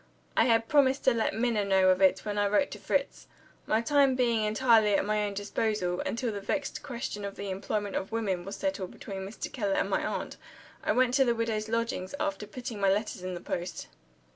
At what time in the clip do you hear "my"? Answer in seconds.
3.67-3.81, 5.05-5.23, 9.91-10.03, 12.81-12.89